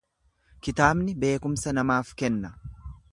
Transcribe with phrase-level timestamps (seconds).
[0.67, 2.51] Kitaabni beekumsa namaaf kenna.